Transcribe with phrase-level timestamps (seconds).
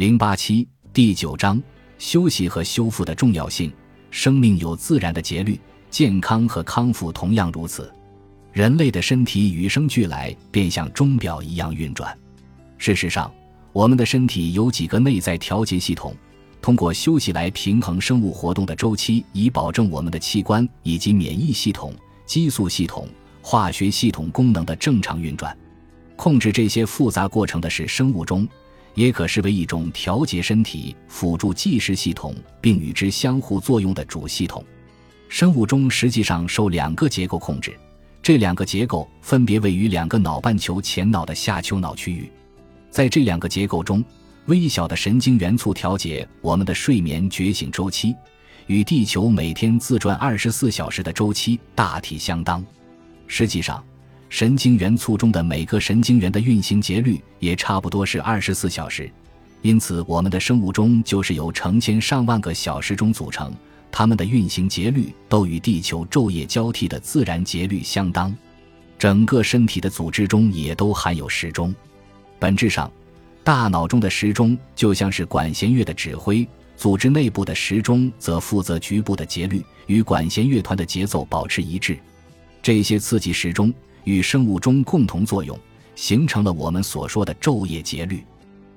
[0.00, 1.62] 零八七第九章：
[1.98, 3.70] 休息和修复的重要性。
[4.10, 7.92] 生命有自然的节律，健康和康复同样如此。
[8.50, 12.18] 人类的身体与生俱来便像钟表一样运转。
[12.78, 13.30] 事实上，
[13.74, 16.16] 我们的身体有几个内在调节系统，
[16.62, 21.94] 通过休息来平衡生物活动的周期，以保证我们的器官以及免疫系统、
[22.24, 23.06] 激素系统、
[23.42, 25.54] 化学系统功能的正常运转。
[26.16, 28.48] 控制这些复杂过程的是生物钟。
[28.94, 34.64] 也可视为一种调节身体、辅助计时系统并与之相互作用的主系统。
[35.28, 37.72] 生物钟实际上受两个结构控制，
[38.20, 42.30] 这两个结构分别位于两个脑半球前脑的下丘脑区域。
[42.90, 44.04] 在这两个结构中，
[44.46, 48.14] 微小的神经元簇调节我们的睡眠觉醒周期，
[48.66, 52.64] 与地球每天自转二十四小时的周期大体相当。
[53.28, 53.80] 实际上，
[54.30, 59.10] 神经元簇中的每个神经元的运行节律也差不多是二十四小时，
[59.60, 63.52] 因此我们的生物钟就是由成千上万个小时钟组成，
[63.90, 68.32] 它们的运行节律都与地球昼夜交替的自然节律相当。
[68.96, 71.74] 整个身体的组织中也都含有时钟。
[72.38, 72.90] 本质上，
[73.42, 81.98] 大脑中的时钟就像是管弦乐的指挥，组织内部的时钟则负责局部的节律，与管弦乐团的节奏保持一致。
[82.62, 83.74] 这些刺激时钟。
[84.04, 85.58] 与生物钟共同作用，
[85.94, 88.24] 形成了我们所说的昼夜节律。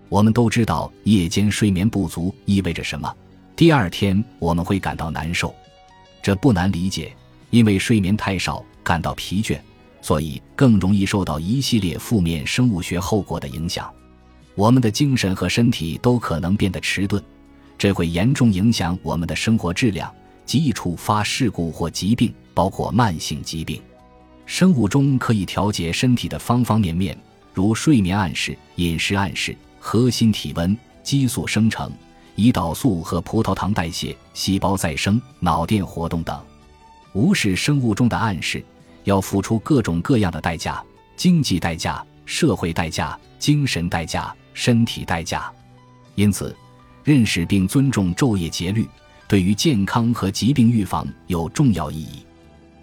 [0.09, 3.11] 我们都知道夜间睡眠不足意味着什么，
[3.55, 5.53] 第二天我们会感到难受。
[6.21, 7.13] 这不难理解，
[7.49, 9.59] 因为睡眠太少，感到疲倦，
[10.01, 13.91] 所以更容易受到一系列负面生物学后果的影响。
[14.55, 17.21] 我们的精神和身体都可能变得迟钝，
[17.77, 20.13] 这会严重影响我们的生活质量，
[20.45, 23.81] 极易触发事故或疾病，包括慢性疾病。
[24.45, 27.17] 生物钟可以调节身体的方方面面，
[27.53, 31.91] 如睡眠暗示、饮食暗示、核心体温、激素生成、
[32.35, 36.39] 胰岛素和葡萄糖代谢、细胞再生、脑电活动等。
[37.13, 38.63] 无视生物钟的暗示，
[39.05, 40.84] 要付出各种各样的代价：
[41.16, 45.51] 经济代价、社会代价、精神代价、身体代价。
[46.16, 46.56] 因此，
[47.03, 48.88] 认识并尊重昼夜节律，
[49.28, 52.25] 对于健康和疾病预防有重要意义。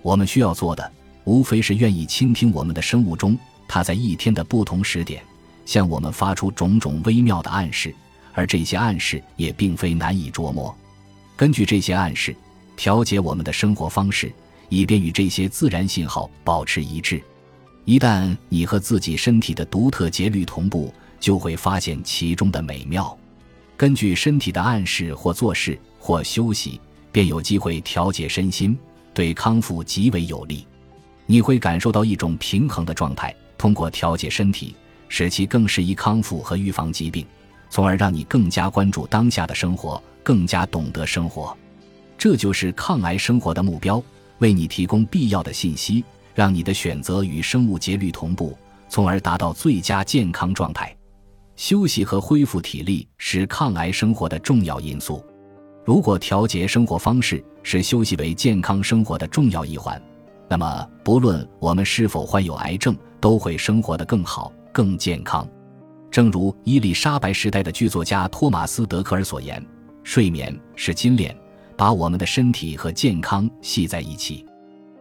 [0.03, 0.93] 我们需要做的。
[1.25, 3.39] 无非是愿意倾听我们的生物钟，
[3.69, 5.23] 它在一天的不同时点
[5.65, 7.95] 向我们发出种种微妙的暗示，
[8.33, 10.75] 而这些暗示也并非难以琢磨。
[11.37, 12.35] 根据这些暗示，
[12.77, 14.33] 调节我们的生活方式，
[14.69, 17.23] 以便与这些自然信号保持一致。
[17.85, 23.17] 一旦你和自己身体的独特节律同步，就会发现其中的美妙。
[23.77, 28.79] 根据身体的暗示或做事或休息，便有机会调节身心，
[29.15, 30.67] 对康复极为有利。
[31.31, 34.75] 你会感受到一种平衡的状态，通过调节身体，
[35.09, 37.25] 使其更适宜康复和预防疾病，
[37.69, 41.57] 从而让你更加关注当下的生活，更加懂得生活。
[42.19, 44.03] 这就是抗癌生活的目标，
[44.41, 46.05] 为你提供必要的信息，
[46.35, 48.59] 让你的选择与生物节律同步，
[48.89, 50.93] 从而达到最佳健康状态。
[51.55, 55.25] 休息和恢复体力是抗癌生活的重要因素。
[55.85, 60.03] 如果调节生活方式是休息为健康生活的重要一环。
[60.51, 65.49] 那么，不论我们是否患有癌症，都会生活得更好、更健康。
[66.11, 69.65] 正如伊丽莎白时代的剧作家托马斯·德克尔所言
[70.03, 71.33] ：“睡眠是金链，
[71.77, 74.45] 把我们的身体和健康系在一起。”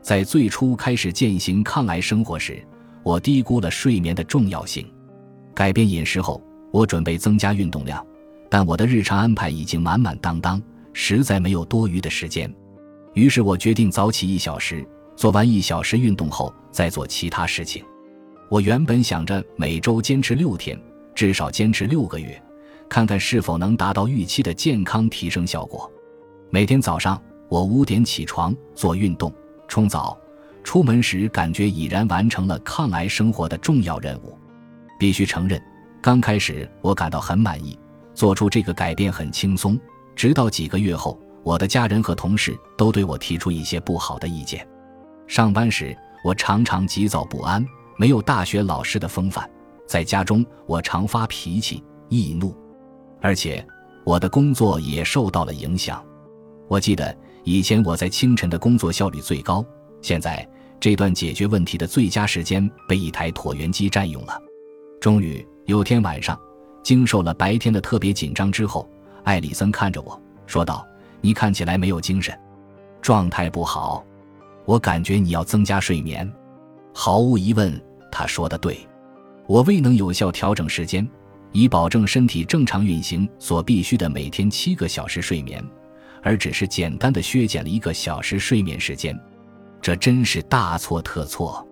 [0.04, 2.64] 在最初开始践行抗癌生活时，
[3.02, 4.86] 我低估了睡眠的重要性。
[5.56, 6.40] 改变饮食后，
[6.72, 8.06] 我准备增加运动量，
[8.52, 10.62] 但我的日常安排已经满满当当，
[10.94, 12.54] 实在没有多余的时间。
[13.16, 14.88] 于是我决定早起一小时。
[15.20, 17.84] 做完一小时运动后，再做其他事情。
[18.48, 20.82] 我原本想着每周坚持六天，
[21.14, 22.42] 至少坚持六个月，
[22.88, 25.92] 看看是否能达到预期的健康提升效果。
[26.50, 29.30] 每天早上，我五点起床做运动、
[29.68, 30.18] 冲澡，
[30.64, 34.38] 出门时感觉已然完成了抗癌生活的重要任务。
[34.98, 35.62] 必须承认，
[36.02, 37.78] 刚开始我感到很满意，
[38.14, 39.78] 做出这个改变很轻松。
[40.16, 44.66] 直到几个月后，我的家人和同事都对我提出一些不好的意见。
[45.30, 47.64] 上班时，我常常急躁不安，
[47.98, 49.46] 没有大学老师的风范；
[49.86, 52.52] 在家中，我常发脾气、易怒，
[53.22, 53.64] 而且
[54.04, 56.04] 我的工作也受到了影响。
[56.68, 59.64] 我记得以前我在清晨的工作效率最高，
[60.02, 60.46] 现在
[60.80, 64.36] 这段解决问题的最佳时间被一台椭圆机占用了。
[65.00, 66.38] 终于有天晚上，
[66.82, 68.90] 经受了白天的特别紧张之后，
[69.26, 70.84] 艾里森看着我说道
[71.22, 72.36] ：“你看起来没有精神，
[73.00, 74.04] 状态不好。”
[74.70, 76.32] 我感觉你要增加睡眠，
[76.94, 77.82] 毫无疑问，
[78.12, 78.78] 他说的对。
[79.48, 81.10] 我未能有效调整时间，
[81.52, 85.60] 以保证身体正常运行所必须的每天七个小时睡眠，
[86.22, 89.20] 而只是简单的削减了一个小时睡眠时间，
[89.82, 91.68] 这真是大错特错。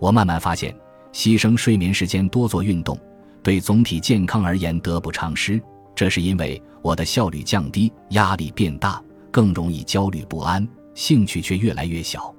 [0.00, 0.76] 我慢慢发现，
[1.12, 2.98] 牺牲睡眠时间多做运动，
[3.40, 5.62] 对总体健康而言得不偿失。
[5.94, 9.00] 这是因为我的效率降低，压力变大，
[9.30, 12.34] 更容易焦虑不安，兴趣却越来越小。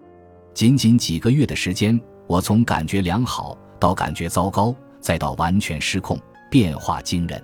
[0.53, 6.19] 仅仅几个月的时间，我从感觉良好到感觉糟糕，再到完全失控，
[6.49, 7.43] 变化惊人。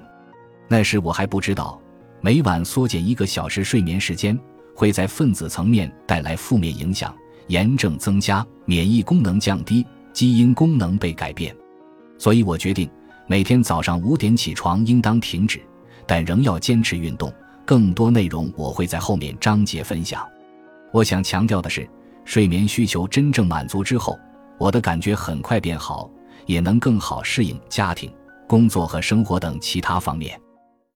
[0.67, 1.81] 那时我还不知道，
[2.21, 4.39] 每晚缩减一个小时睡眠时间，
[4.75, 7.15] 会在分子层面带来负面影响：
[7.47, 11.55] 炎症增加，免疫功能降低，基因功能被改变。
[12.17, 12.89] 所以我决定
[13.27, 15.59] 每天早上五点起床，应当停止。
[16.05, 17.31] 但仍要坚持运动。
[17.65, 20.27] 更多内容我会在后面章节分享。
[20.91, 21.87] 我想强调的是，
[22.25, 24.17] 睡眠需求真正满足之后，
[24.57, 26.09] 我的感觉很快变好，
[26.45, 28.11] 也能更好适应家庭、
[28.47, 30.39] 工作和生活等其他方面。